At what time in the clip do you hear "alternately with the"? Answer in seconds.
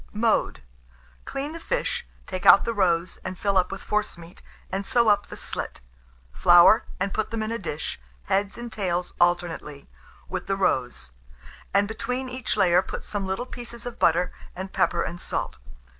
9.21-10.55